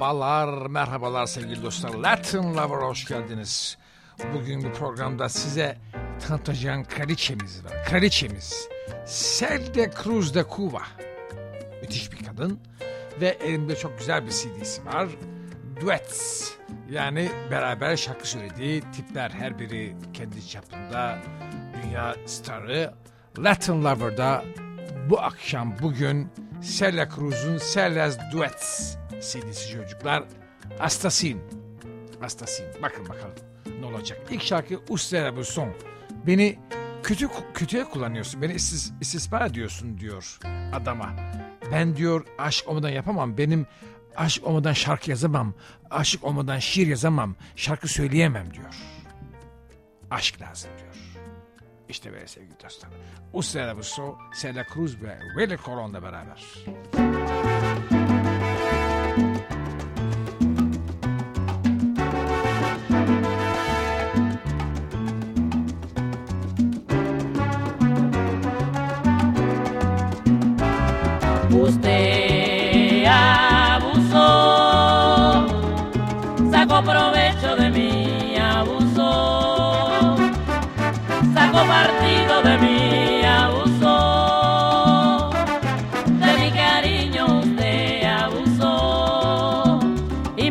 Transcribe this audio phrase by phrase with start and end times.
[0.00, 1.94] Merhabalar, merhabalar sevgili dostlar.
[1.94, 3.78] Latin Lover hoş geldiniz.
[4.34, 5.78] Bugün bu programda size
[6.26, 7.84] tanıtacağım kraliçemiz var.
[7.84, 8.68] Kraliçemiz.
[9.38, 10.82] Celia Cruz de Cuba.
[11.82, 12.60] Müthiş bir kadın.
[13.20, 15.08] Ve elimde çok güzel bir CD'si var.
[15.80, 16.50] Duets.
[16.90, 19.30] Yani beraber şarkı söylediği tipler.
[19.30, 21.18] Her biri kendi çapında
[21.82, 22.94] dünya starı.
[23.38, 24.44] Latin Lover'da
[25.10, 26.28] bu akşam bugün
[26.62, 30.24] Celia Cruz'un Celia's Duets CD'si çocuklar.
[30.80, 31.40] Astasin.
[32.22, 32.66] Astasin.
[32.82, 33.34] Bakın bakalım
[33.80, 34.18] ne olacak.
[34.30, 35.72] İlk şarkı Ustera bu son.
[36.26, 36.58] Beni
[37.02, 38.42] kötü kötüye kullanıyorsun.
[38.42, 40.38] Beni istis, istismar ediyorsun diyor
[40.72, 41.10] adama.
[41.72, 43.38] Ben diyor aşk olmadan yapamam.
[43.38, 43.66] Benim
[44.16, 45.54] aşk olmadan şarkı yazamam.
[45.90, 47.36] Aşık olmadan şiir yazamam.
[47.56, 48.74] Şarkı söyleyemem diyor.
[50.10, 51.05] Aşk lazım diyor.
[51.88, 52.90] İşte böyle sevgili dostlar.
[53.32, 54.18] Ustera bu son.
[54.40, 56.42] Celia Cruz ve Willie Colon'la beraber.
[56.96, 57.65] Usted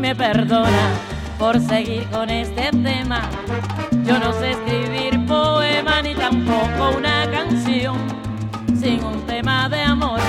[0.05, 0.91] me perdona
[1.39, 3.21] por seguir con este tema.
[4.05, 7.97] Yo no sé escribir poema ni tampoco una canción
[8.79, 10.19] sin un tema de amor.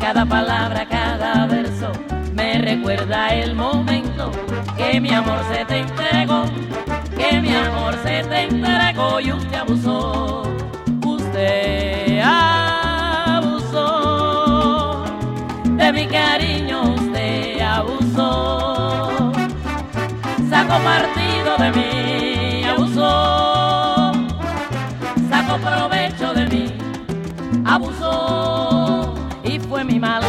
[0.00, 1.92] Cada palabra, cada verso
[2.34, 4.32] me recuerda el momento
[4.76, 6.46] que mi amor se te entregó,
[7.16, 10.42] que mi amor se te entregó y usted abusó,
[11.06, 13.84] usted abusó
[15.66, 16.93] de mi cariño,
[20.54, 24.12] sacó partido de mí, abusó,
[25.28, 26.72] sacó provecho de mí,
[27.66, 30.22] abusó y fue mi mal,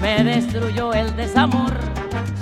[0.00, 1.72] me destruyó el desamor,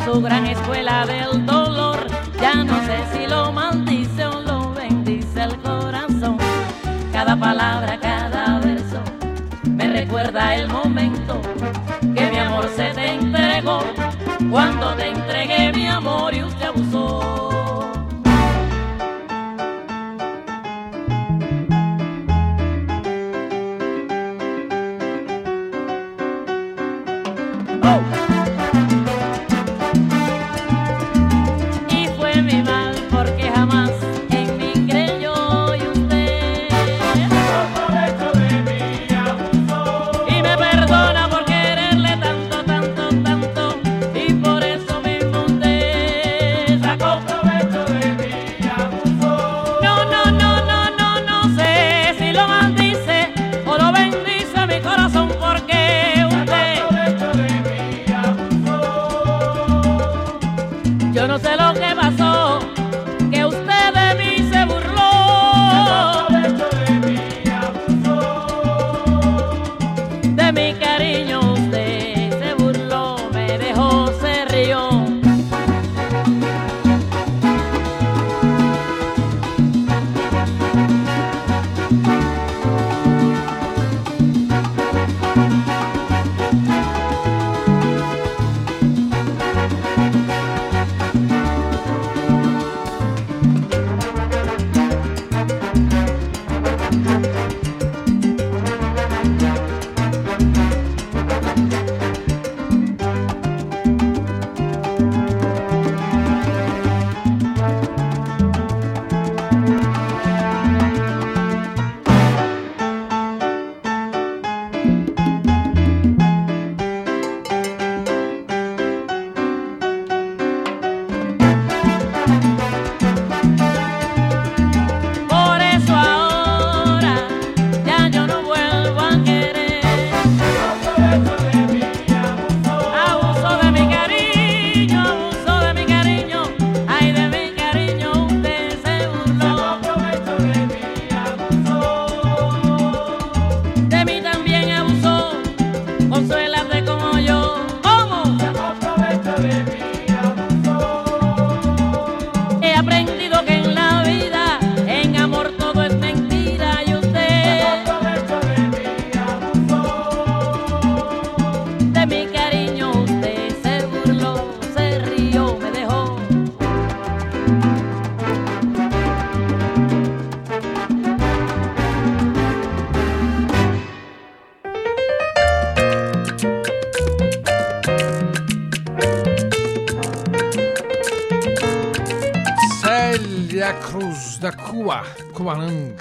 [0.03, 2.07] su gran escuela del dolor,
[2.41, 6.39] ya no sé si lo maldice o lo bendice el corazón,
[7.13, 8.99] cada palabra, cada verso
[9.67, 11.39] me recuerda el momento
[12.15, 13.83] que mi amor se te entregó,
[14.51, 17.50] cuando te entregué mi amor y usted abusó.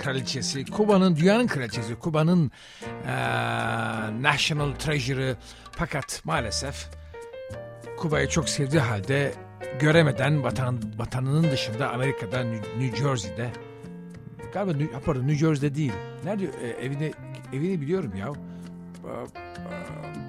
[0.03, 2.51] Kraliçesi, Kuba'nın dünyanın kraliçesi, Kuba'nın
[3.05, 3.11] eee,
[4.21, 5.35] national treasure'ı.
[5.71, 6.87] Fakat maalesef
[7.97, 9.33] Kuba'yı çok sevdiği halde
[9.79, 13.49] göremeden vatan, vatanının dışında Amerika'da, New, Jersey'de
[14.53, 15.93] galiba New, pardon, New Jersey'de değil.
[16.23, 17.11] Nerede e, evini,
[17.53, 18.27] evini biliyorum ya.
[18.27, 19.11] E,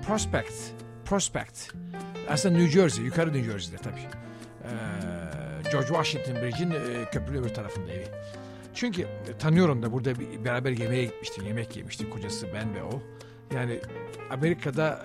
[0.06, 0.52] Prospect.
[1.04, 1.72] Prospect.
[2.30, 4.00] Aslında New Jersey, yukarı New Jersey'de tabii.
[4.64, 8.06] Ee, George Washington Bridge'in e, köprünün öbür tarafında evi.
[8.74, 13.02] Çünkü e, tanıyorum da burada beraber yemeğe gitmiştik, yemek yemiştik kocası ben ve o.
[13.54, 13.78] Yani
[14.30, 15.02] Amerika'da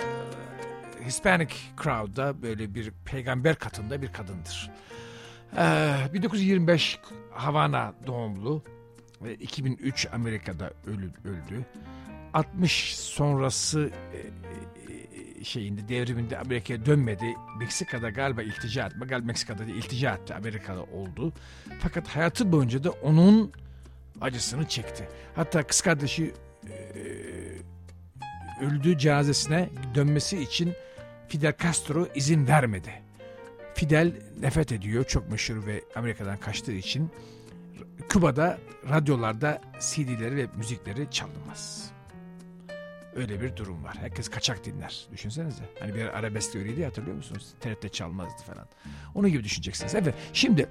[1.01, 4.71] e, Hispanic crowd'da böyle bir peygamber katında bir kadındır.
[5.57, 6.99] Ee, 1925
[7.31, 8.63] Havana doğumlu
[9.21, 11.65] ve 2003 Amerika'da ölü, öldü.
[12.33, 14.74] 60 sonrası e, e,
[15.45, 17.35] şeyinde devriminde Amerika'ya dönmedi.
[17.59, 18.95] Meksika'da galiba iltica etti.
[18.99, 20.33] Galiba Meksika'da değil, iltica etti.
[20.33, 21.33] Amerika'da oldu.
[21.79, 23.51] Fakat hayatı boyunca da onun
[24.21, 25.09] acısını çekti.
[25.35, 26.33] Hatta kız kardeşi
[26.69, 26.75] e,
[28.65, 30.73] öldüğü cenazesine dönmesi için
[31.27, 33.01] Fidel Castro izin vermedi.
[33.73, 35.03] Fidel nefret ediyor.
[35.03, 37.11] Çok meşhur ve Amerika'dan kaçtığı için
[38.09, 38.57] Küba'da
[38.89, 41.91] radyolarda CD'leri ve müzikleri çalınmaz.
[43.15, 43.97] Öyle bir durum var.
[43.99, 45.07] Herkes kaçak dinler.
[45.11, 45.63] Düşünsenize.
[45.79, 47.53] Hani bir arabesk öyleydi hatırlıyor musunuz?
[47.59, 48.67] TRT çalmazdı falan.
[49.15, 49.95] Onun gibi düşüneceksiniz.
[49.95, 50.15] Evet.
[50.33, 50.69] Şimdi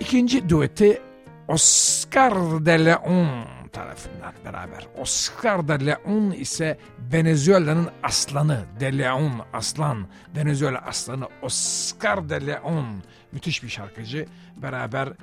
[0.00, 1.02] ikinci dueti
[1.48, 2.34] Oscar
[2.66, 4.86] de Leon tarafından beraber.
[4.98, 6.78] Oscar de Leon ise
[7.12, 8.64] Venezuela'nın aslanı.
[8.80, 10.08] De Leon aslan.
[10.36, 13.02] Venezuela aslanı Oscar de Leon.
[13.32, 14.26] Müthiş bir şarkıcı.
[14.56, 15.14] Beraber e,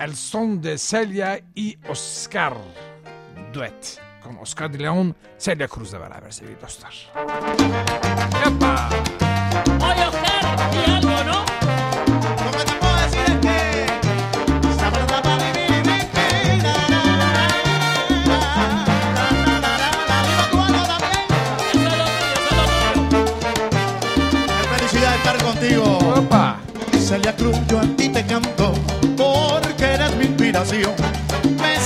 [0.00, 2.54] El Son de Celia y Oscar
[3.54, 4.07] duet.
[4.18, 6.92] Bakan Oscar de León, Celia Cruz'la beraber sevgili dostlar.
[8.44, 8.88] Yapma.
[9.80, 11.44] O yoklar bir algo no?
[25.44, 25.98] contigo.
[26.16, 26.60] Opa.
[26.98, 28.72] Celia Cruz, yo a ti te canto
[29.16, 30.94] porque eres mi inspiración.
[31.60, 31.78] Me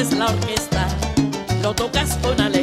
[0.00, 0.88] haces la orquesta,
[1.62, 2.59] lo tocas con alegría.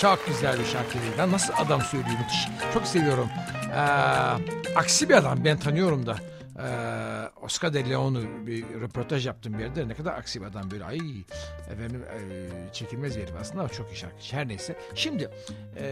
[0.00, 1.04] Çok güzel bir şarkıydı.
[1.18, 2.48] Ben nasıl adam söylüyor müthiş.
[2.74, 3.28] Çok seviyorum.
[3.72, 3.78] Ee,
[4.76, 6.16] aksi bir adam ben tanıyorum da.
[6.58, 9.88] Ee, Oscar de Leon'u bir röportaj yaptım bir yerde.
[9.88, 10.84] Ne kadar aksi bir adam böyle.
[10.84, 10.98] Ay
[11.72, 14.16] efendim e, çekilmez bir aslında çok iyi şarkı.
[14.30, 14.76] Her neyse.
[14.94, 15.30] Şimdi
[15.76, 15.84] e,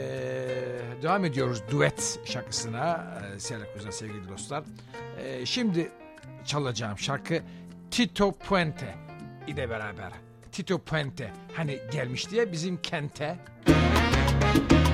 [1.03, 3.05] devam ediyoruz duet şarkısına.
[3.37, 4.65] E, Seyrekuz'a sevgili dostlar.
[5.25, 5.91] E, şimdi
[6.45, 7.43] çalacağım şarkı
[7.91, 8.95] Tito Puente
[9.47, 10.13] ile beraber.
[10.53, 13.37] Tito Puente hani gelmiş diye bizim kente.
[13.67, 13.96] Müzik
[14.57, 14.86] thank you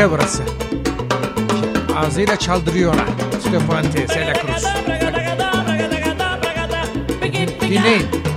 [0.00, 0.42] Amerika burası.
[1.96, 3.06] Ağzıyla çaldırıyorlar.
[3.40, 4.64] Stefante, Sela Cruz.
[7.60, 8.29] Dinleyin.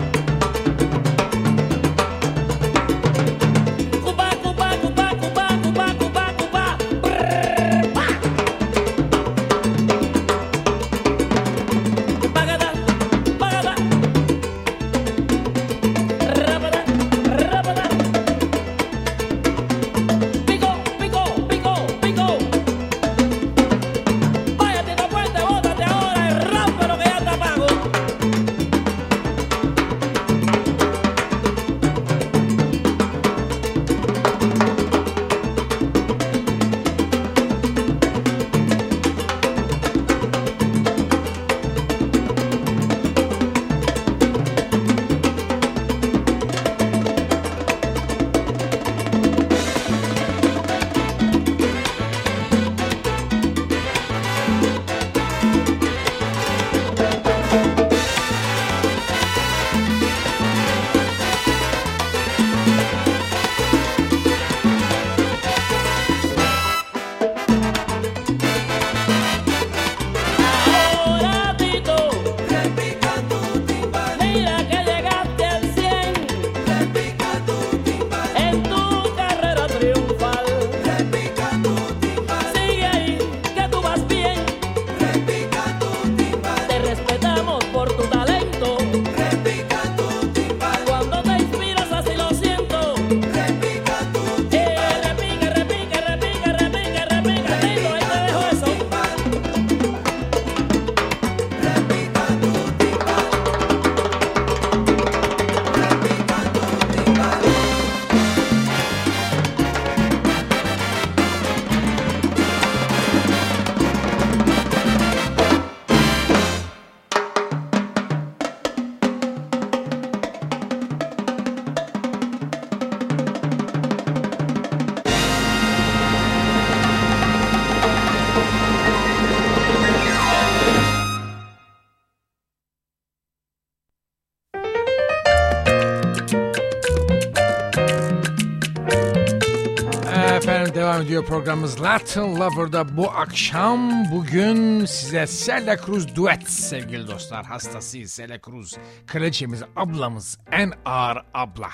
[141.13, 144.11] Ediyor programımız Latin Lover'da bu akşam.
[144.11, 147.45] Bugün size Celia Cruz duet sevgili dostlar.
[147.45, 148.77] Hastasıyız Celia Cruz.
[149.07, 151.69] Kraliçemiz ablamız en ağır abla.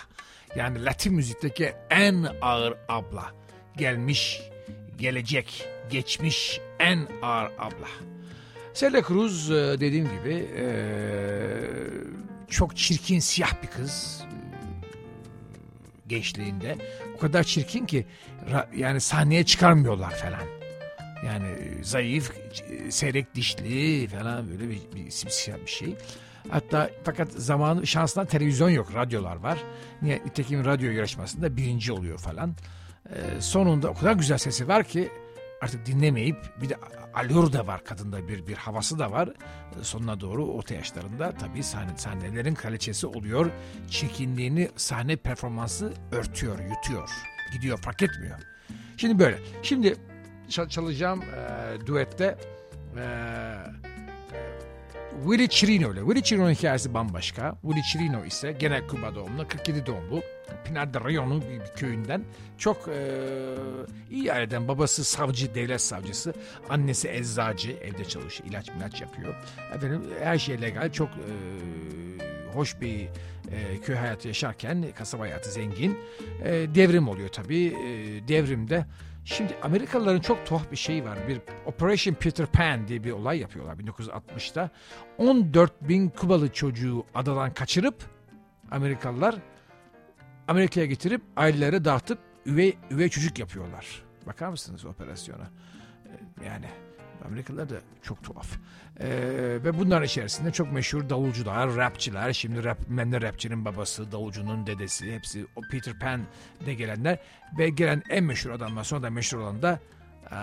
[0.55, 3.31] Yani Latin müzikteki en ağır abla.
[3.77, 4.41] Gelmiş
[4.97, 7.87] gelecek geçmiş en ağır abla.
[8.73, 10.67] Celia Cruz e, dediğim gibi e,
[12.49, 14.23] çok çirkin siyah bir kız.
[16.07, 16.77] Gençliğinde
[17.19, 18.05] o kadar çirkin ki
[18.75, 20.47] yani sahneye çıkarmıyorlar falan.
[21.25, 21.47] Yani
[21.83, 22.31] zayıf,
[22.69, 25.95] e, seyrek dişli falan böyle bir, bir simsiyah bir şey.
[26.49, 29.59] Hatta fakat zamanı şansından televizyon yok, radyolar var.
[30.01, 30.21] Niye?
[30.25, 32.55] Nitekim radyo yarışmasında birinci oluyor falan.
[33.09, 35.09] Ee, sonunda o kadar güzel sesi var ki
[35.61, 36.75] artık dinlemeyip bir de
[37.13, 39.29] alür de var kadında bir bir havası da var.
[39.29, 43.51] Ee, Sonuna doğru orta yaşlarında tabii sahne, sahnelerin kraliçesi oluyor.
[43.89, 47.09] Çirkinliğini sahne performansı örtüyor, yutuyor.
[47.53, 48.39] Gidiyor fark etmiyor.
[48.97, 49.39] Şimdi böyle.
[49.63, 49.95] Şimdi
[50.49, 52.37] çal- çalacağım e, duette
[52.97, 53.03] e,
[55.23, 55.99] Willie Chirino ile.
[55.99, 57.55] Willie Chirino'nun hikayesi bambaşka.
[57.61, 60.21] Willie Chirino ise gene Küba doğumlu, 47 doğumlu.
[60.65, 60.99] Pinar de
[61.41, 62.23] bir, bir köyünden.
[62.57, 63.17] Çok e,
[64.11, 64.67] iyi aileden.
[64.67, 66.33] Babası savcı, devlet savcısı.
[66.69, 69.35] Annesi eczacı, evde çalışıyor, ilaç milaç yapıyor.
[69.75, 71.31] Efendim her şey legal, çok e,
[72.53, 72.99] hoş bir
[73.51, 75.97] e, köy hayatı yaşarken kasaba hayatı zengin.
[76.43, 77.65] E, devrim oluyor tabii.
[77.65, 78.85] E, devrimde
[79.25, 81.17] Şimdi Amerikalıların çok tuhaf bir şeyi var.
[81.27, 84.69] Bir Operation Peter Pan diye bir olay yapıyorlar 1960'ta.
[85.17, 87.95] 14 bin Kubalı çocuğu adadan kaçırıp
[88.71, 89.35] Amerikalılar
[90.47, 94.03] Amerika'ya getirip ailelere dağıtıp üvey, üvey çocuk yapıyorlar.
[94.27, 95.49] Bakar mısınız operasyona?
[96.05, 96.65] Ee, Yani
[97.25, 98.47] Amerikalılar da çok tuhaf.
[98.99, 99.07] Ee,
[99.63, 102.33] ve bunların içerisinde çok meşhur davulcular, rapçiler.
[102.33, 105.15] Şimdi rap, Mende rapçinin babası, davulcunun dedesi.
[105.15, 107.19] Hepsi o Peter Pan'de gelenler.
[107.57, 109.79] Ve gelen en meşhur adamlar sonra da meşhur olan da
[110.31, 110.37] e,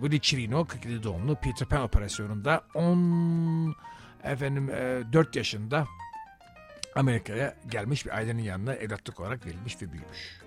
[0.00, 3.74] Willie Chirino, 47 doğumlu Peter Pan operasyonunda 10
[4.24, 5.86] efendim e, 4 yaşında
[6.94, 10.39] Amerika'ya gelmiş bir ailenin yanına evlatlık olarak verilmiş ve büyümüş.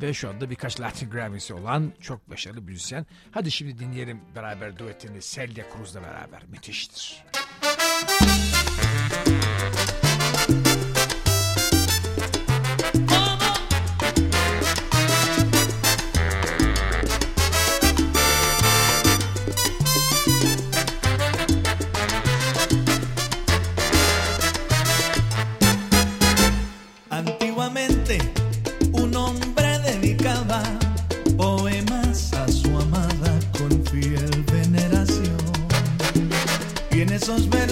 [0.00, 3.06] Ve şu anda birkaç Latin Grammy'si olan çok başarılı müzisyen.
[3.30, 6.42] Hadi şimdi dinleyelim beraber duetini Celia Cruz'la beraber.
[6.50, 7.24] Müthiştir.
[8.84, 10.03] Antiguamente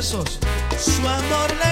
[0.03, 0.19] su
[1.07, 1.72] amor le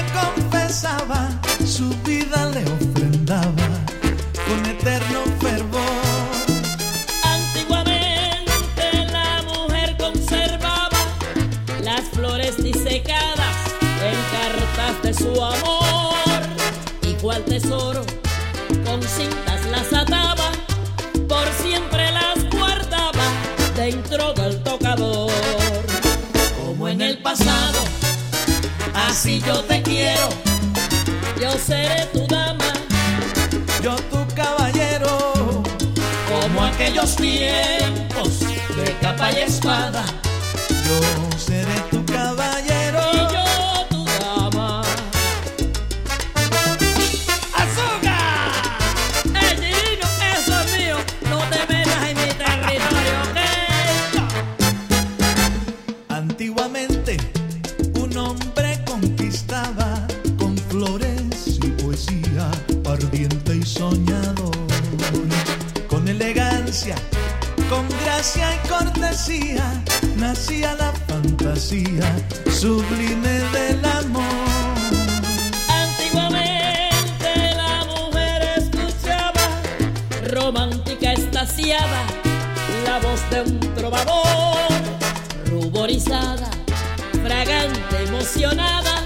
[87.23, 89.05] fragante, emocionada,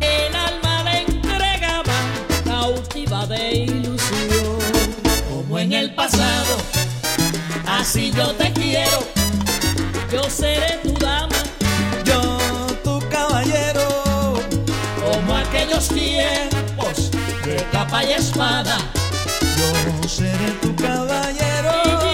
[0.00, 1.94] el alma le entregaba,
[2.44, 4.58] cautiva de ilusión.
[5.30, 6.56] Como en el pasado,
[7.66, 9.06] así yo te quiero,
[10.12, 11.34] yo seré tu dama.
[12.04, 12.38] Yo
[12.84, 14.34] tu caballero,
[15.00, 17.10] como aquellos tiempos
[17.44, 18.78] de capa y espada.
[19.56, 22.07] yo seré tu caballero.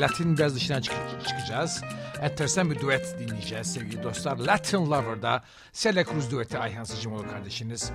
[0.00, 0.94] Latin biraz dışına çık
[1.28, 1.82] çıkacağız.
[2.20, 4.36] Enteresan bir duet dinleyeceğiz sevgili dostlar.
[4.36, 7.90] Latin Lover'da Sele Cruz dueti Ayhan Sıcımoğlu kardeşiniz.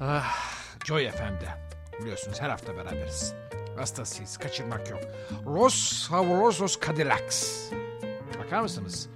[0.00, 0.36] Ah,
[0.84, 1.48] Joy FM'de.
[2.02, 3.34] Biliyorsunuz her hafta beraberiz.
[3.76, 5.00] Hastasıyız, kaçırmak yok.
[5.46, 7.70] Los Favorosos Cadillacs.
[8.44, 9.08] Bakar mısınız?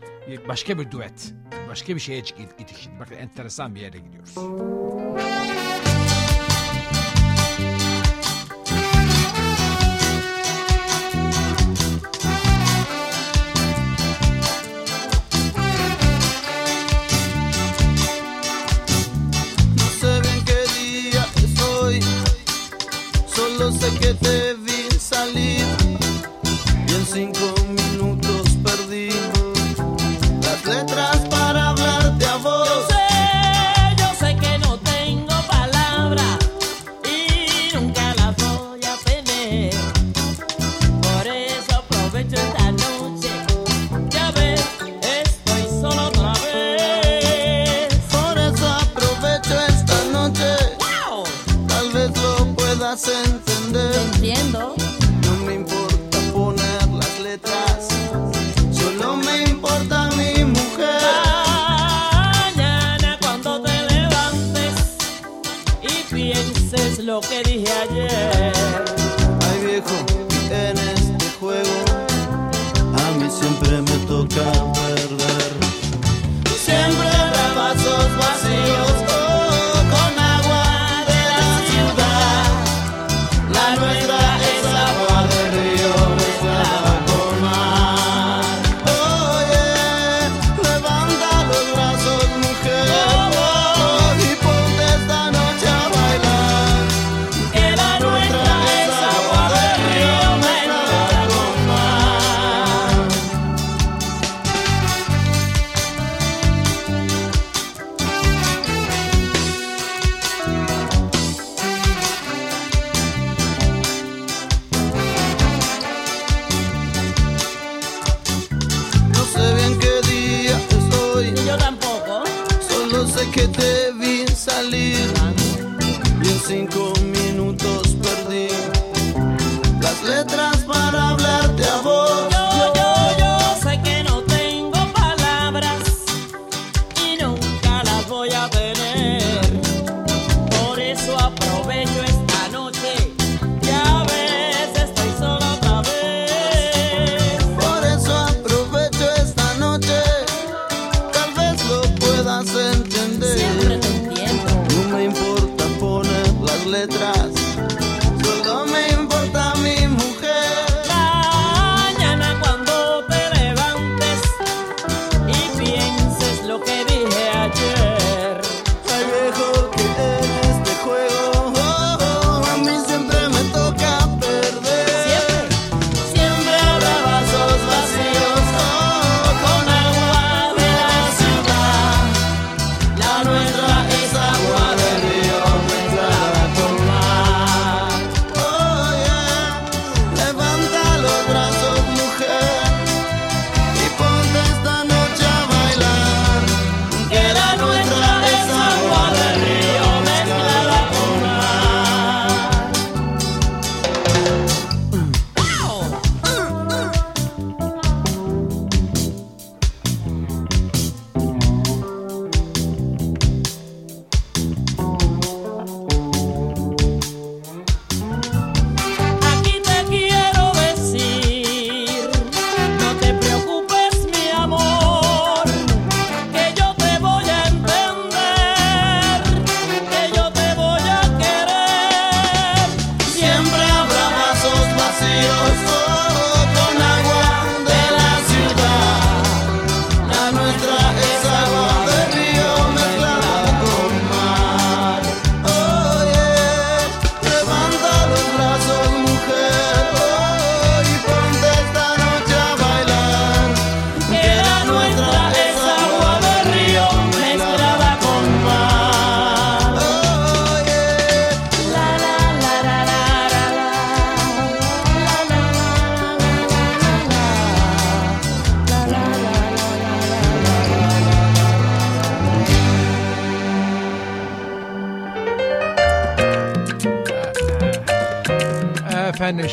[0.49, 1.35] Başka bir duet.
[1.69, 3.01] Başka bir şeye gittik şimdi.
[3.01, 4.35] Bakın enteresan bir yere gidiyoruz.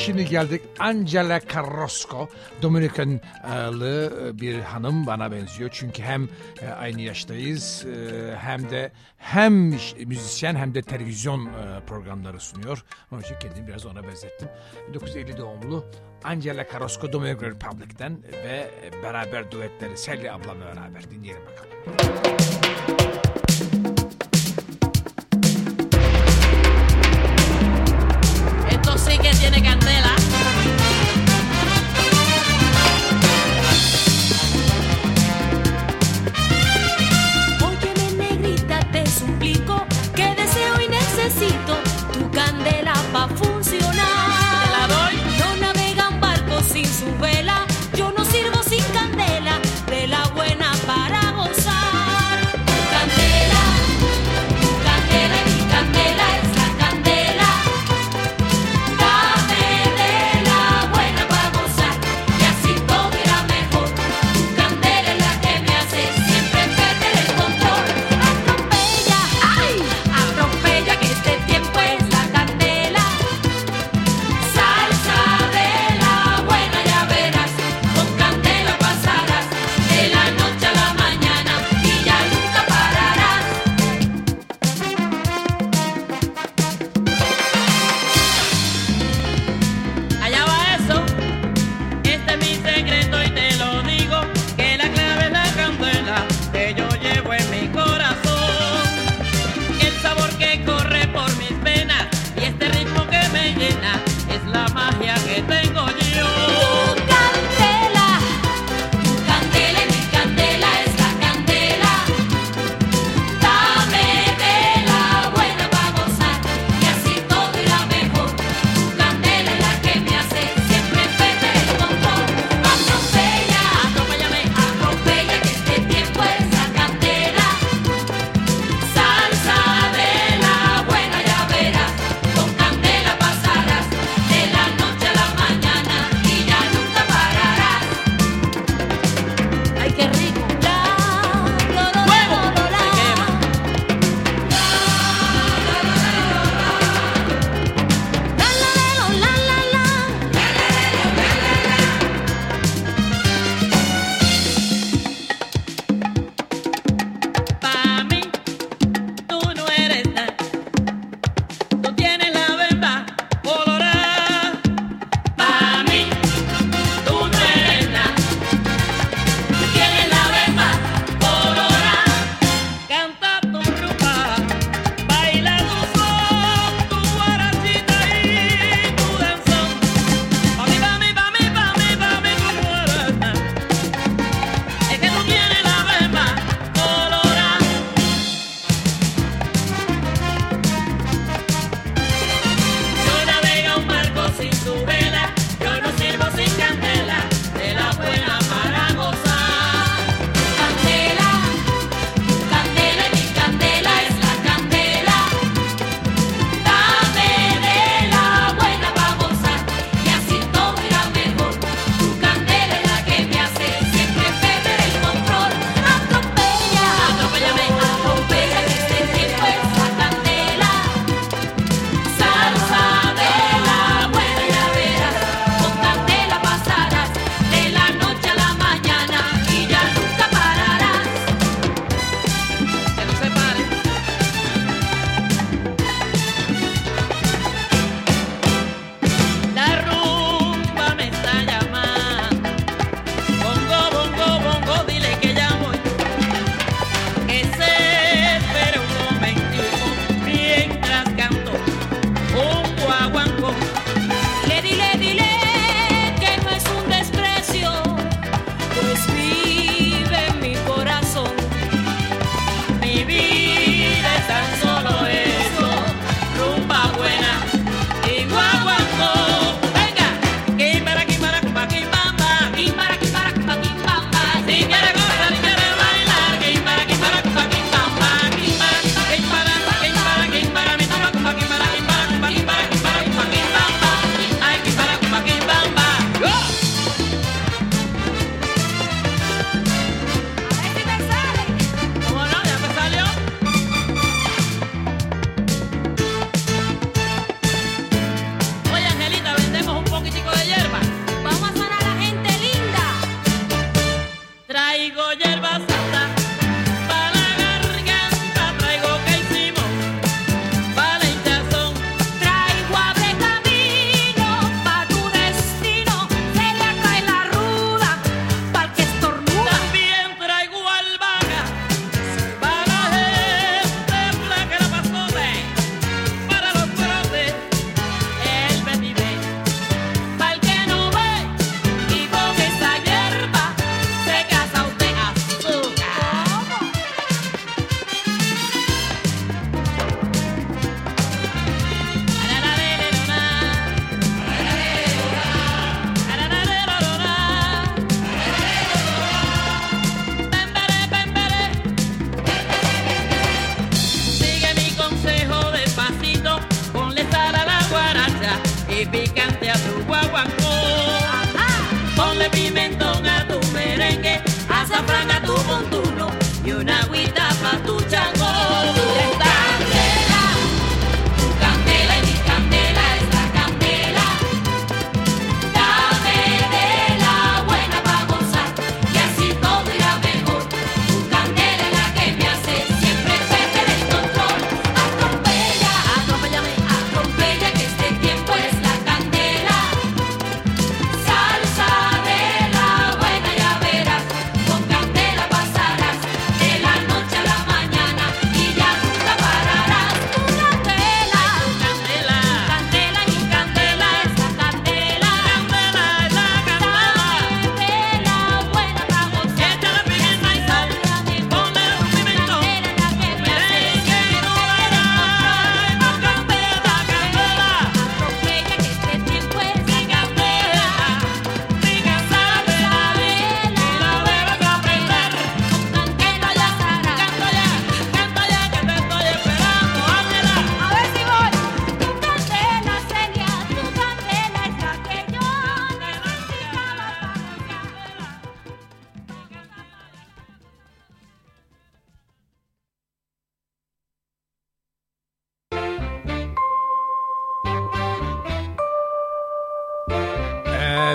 [0.06, 2.30] Şimdi geldik Angela Carrasco.
[2.62, 5.70] Dominikanlı bir hanım bana benziyor.
[5.74, 6.30] Çünkü hem
[6.80, 7.86] aynı yaştayız
[8.38, 9.54] hem de hem
[10.06, 11.50] müzisyen hem de televizyon
[11.88, 12.84] programları sunuyor.
[13.12, 14.50] Onun için kendimi biraz ona benzettim.
[14.90, 15.86] 1950 doğumlu
[16.24, 18.72] Angela Carrasco Dominican Republic'ten ve
[19.04, 21.76] beraber duetleri Sally ablamla beraber dinleyelim bakalım.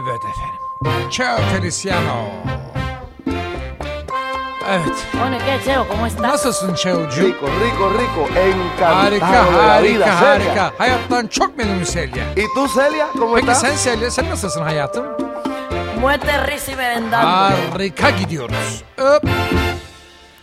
[0.03, 1.11] Evet efendim.
[1.11, 2.25] Ciao Feliciano.
[4.69, 5.07] Evet.
[5.13, 5.89] Bueno, ¿qué, Cheo?
[5.89, 6.23] ¿Cómo estás?
[6.23, 6.75] Nasılsın?
[6.75, 9.33] Rico, rico, rico, encantado Harika, de
[9.67, 10.31] la harika, vida, Celia.
[10.31, 10.73] harika.
[10.79, 12.25] Hayattan çok memnunum Selya.
[12.37, 13.61] ¿Y tú, Celia, cómo Peki estás?
[13.61, 15.05] sen Selya, sen nasılsın hayatım?
[16.01, 17.29] Muerte, risa y merendando.
[17.75, 18.83] Harika gidiyoruz.
[18.99, 19.25] Öp.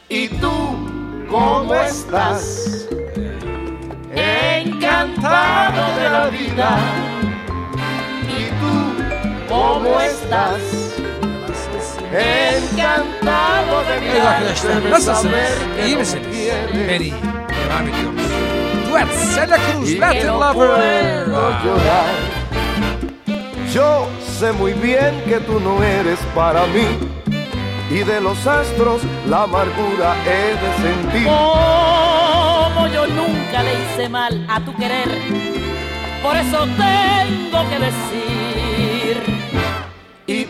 [0.10, 0.52] ¿Y tú,
[1.32, 2.68] cómo estás?
[4.16, 6.80] Encantado de la vida.
[9.58, 10.62] ¿Y tú, cómo estás?
[12.14, 15.22] Encantado de mirarte, arkadaşlar de nasılsınız?
[15.22, 16.26] saber que İyi no misiniz?
[16.28, 16.90] me quieres.
[16.90, 17.14] Ben iyi.
[17.14, 18.28] Devam ediyoruz.
[18.90, 20.54] Duet Celia Cruz, Y Latin que no Lover.
[20.56, 22.16] puedo llorar.
[23.74, 24.08] Yo
[24.40, 26.88] sé muy bien que tú no eres para mí.
[27.92, 31.28] Y de los astros la amargura he de sentir.
[31.28, 35.10] Como yo nunca le hice mal a tu querer,
[36.24, 38.47] por eso tengo que decir.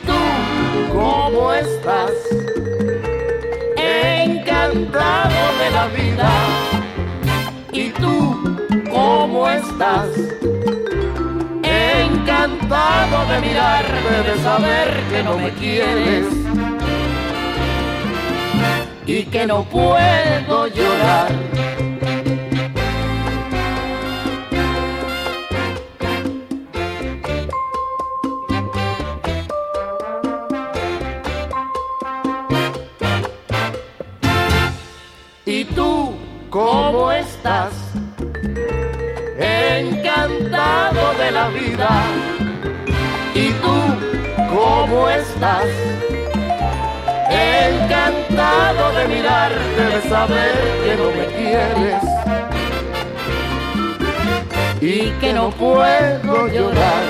[0.07, 2.11] ¿Y tú cómo estás?
[3.75, 6.29] Encantado de la vida.
[7.73, 8.57] ¿Y tú
[8.89, 10.09] cómo estás?
[11.63, 16.25] Encantado de mirarte, de saber que no me quieres.
[19.05, 21.31] Y que no puedo llorar.
[36.49, 37.73] Cómo estás?
[39.37, 41.89] Encantado de la vida.
[43.35, 43.75] ¿Y tú
[44.49, 45.65] cómo estás?
[47.29, 52.03] Encantado de mirarte, de saber que no me quieres.
[54.81, 57.03] Y que no puedo llorar.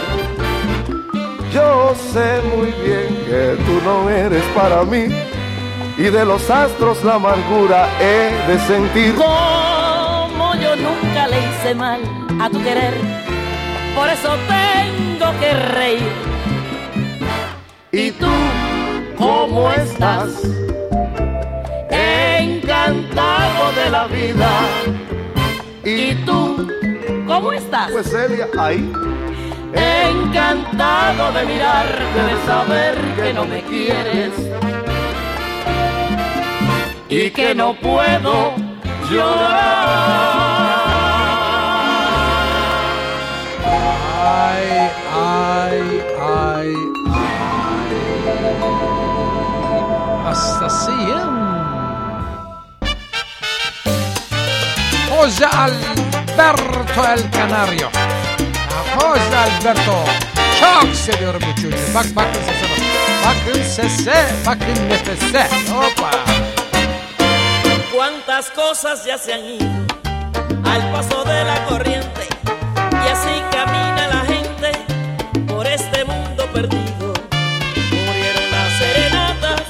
[1.54, 5.27] Yo sé muy bien que tú no eres para mí.
[5.98, 9.16] Y de los astros la amargura he de sentir.
[9.16, 12.02] Como yo nunca le hice mal
[12.40, 12.94] a tu querer,
[13.96, 16.12] por eso tengo que reír.
[17.92, 18.30] ¿Y tú
[19.18, 20.44] cómo estás?
[21.90, 24.50] Encantado de la vida.
[25.84, 26.68] ¿Y tú?
[27.26, 27.92] ¿Cómo estás?
[27.92, 28.92] Pues Celia, ahí.
[29.74, 34.47] Encantado de mirarte, de saber que no me quieres.
[37.10, 38.54] Y que no puedo
[39.10, 40.28] llorar.
[44.22, 45.80] Ay, ay,
[46.20, 46.74] ay, ay.
[50.26, 51.38] Hastasıyım.
[55.10, 57.90] Jose Alberto El Canario.
[57.90, 60.04] Ya Jose Alberto.
[60.60, 61.78] Çok seviyorum bu çocuğu.
[61.96, 62.98] Bak bakın bak.
[63.26, 65.48] Bakın sese, bakın nefese.
[65.72, 66.37] Hoppa
[68.38, 69.66] las cosas ya se han ido
[70.64, 72.28] al paso de la corriente
[73.04, 74.72] y así camina la gente
[75.48, 77.14] por este mundo perdido.
[77.90, 79.64] Murieron las serenatas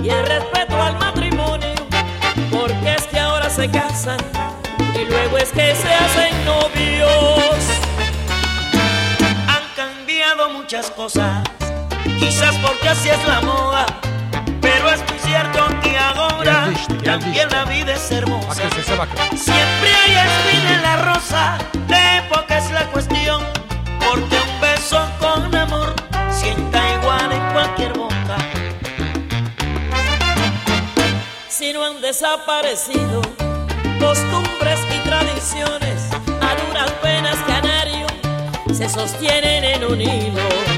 [0.00, 1.74] y el respeto al matrimonio,
[2.52, 4.20] porque es que ahora se casan
[4.94, 7.64] y luego es que se hacen novios.
[9.48, 11.42] Han cambiado muchas cosas,
[12.20, 13.53] quizás porque así es la moda
[17.20, 18.62] también la vida es hermosa.
[19.30, 23.40] Siempre hay espina en la rosa, de época es la cuestión,
[24.00, 25.94] porque un beso con amor
[26.32, 28.36] sienta igual en cualquier boca.
[31.48, 33.22] Si no han desaparecido
[34.00, 36.10] costumbres y tradiciones,
[36.40, 38.06] a duras penas canario
[38.72, 40.73] se sostienen en un hilo.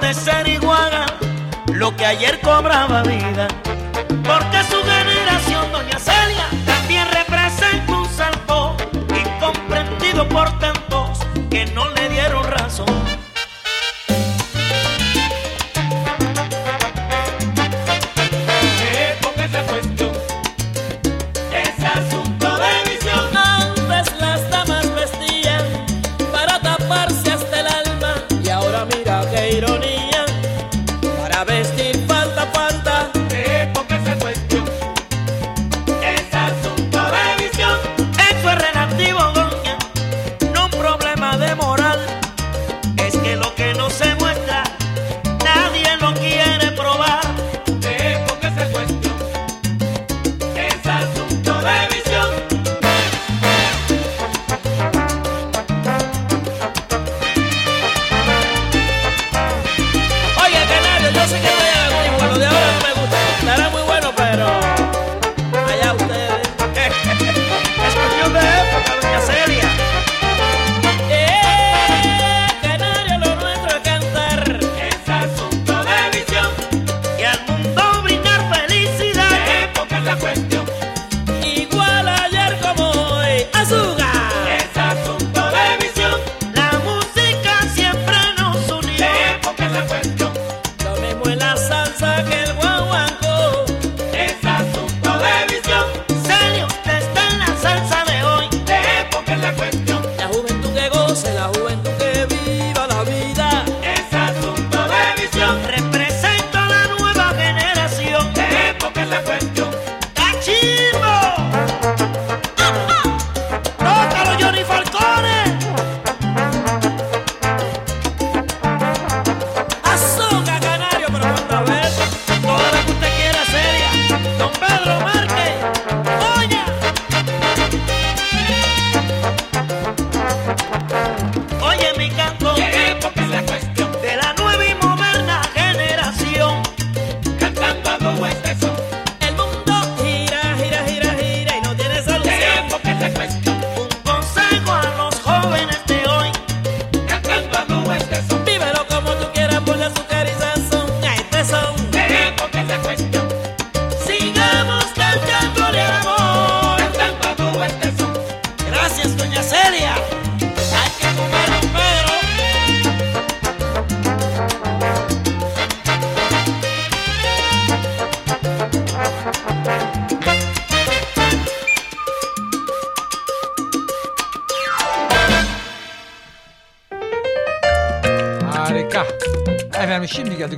[0.00, 1.06] De ser igual
[1.72, 3.46] lo que ayer cobraba vida,
[4.24, 4.82] porque su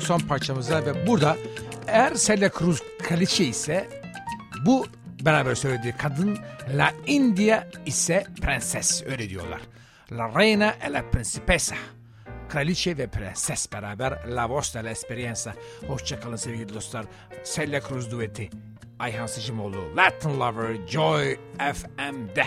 [0.07, 1.37] son parçamıza ve burada
[1.87, 3.89] eğer Celia Cruz kraliçe ise
[4.67, 4.87] bu
[5.21, 6.39] beraber söylediği kadın
[6.77, 9.61] La India ise prenses öyle diyorlar.
[10.13, 11.77] La Reina e la Principessa.
[12.49, 15.55] Kraliçe ve prenses beraber La Vostra la Esperienza.
[15.87, 17.07] Hoşçakalın sevgili dostlar.
[17.55, 18.51] Celia Cruz dueti.
[18.99, 22.47] Ayhan Sıcımoğlu, Latin Lover, Joy FM'de.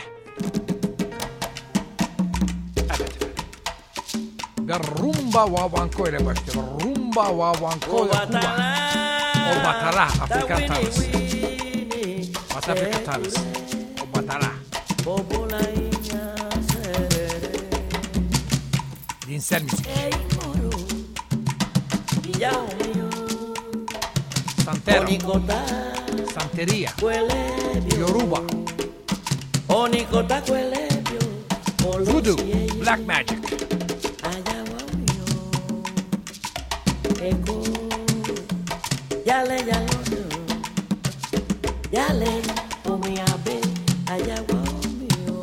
[4.69, 6.63] ve rumba wawanko ile başlıyor.
[6.83, 8.55] Rumba wawanko ile Kuba.
[9.51, 11.03] O batara Afrikan tanrısı.
[12.55, 13.39] Batı Afrika tanrısı.
[14.03, 14.51] O batara.
[19.27, 19.87] Dinsel müzik.
[24.65, 25.05] Santero.
[26.33, 26.91] Santeria.
[27.99, 28.39] Yoruba.
[32.13, 32.37] Voodoo.
[32.81, 33.68] Black Magic.
[37.27, 37.55] eko
[39.25, 40.21] yale yalodo
[41.91, 42.31] yale
[42.91, 43.57] omi abe
[44.13, 45.41] ayawa omi o.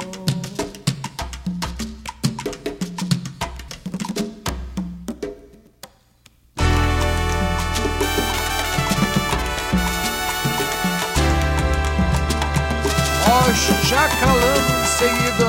[13.28, 13.52] Ó,
[13.88, 15.45] já calando em seguida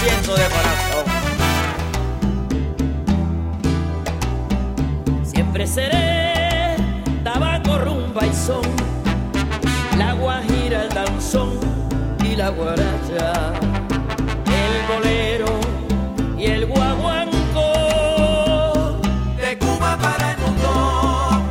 [0.00, 1.04] siento de corazón.
[5.22, 6.76] Siempre seré
[7.22, 8.62] tabaco, rumba y son,
[9.98, 11.58] la guajira, el danzón
[12.24, 13.52] y la guaracha,
[14.46, 15.60] el bolero
[16.38, 17.66] y el guaguanco.
[19.36, 21.42] De Cuba para el mundo.